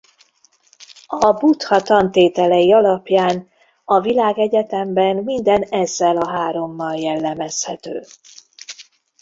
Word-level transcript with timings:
A 1.07 1.31
Buddha 1.31 1.81
tantételei 1.81 2.73
alapján 2.73 3.49
a 3.85 3.99
világegyetemben 3.99 5.15
minden 5.15 5.61
ezzel 5.61 6.17
a 6.17 6.29
hárommal 6.29 6.95
jellemezhető. 6.95 8.03